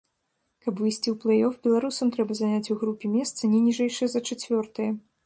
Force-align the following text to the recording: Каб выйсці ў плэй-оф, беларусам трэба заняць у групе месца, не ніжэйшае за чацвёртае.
Каб 0.67 0.79
выйсці 0.85 1.09
ў 1.11 1.11
плэй-оф, 1.23 1.59
беларусам 1.67 2.07
трэба 2.15 2.37
заняць 2.41 2.71
у 2.77 2.79
групе 2.85 3.13
месца, 3.17 3.41
не 3.53 3.59
ніжэйшае 3.67 4.09
за 4.15 4.23
чацвёртае. 4.31 4.91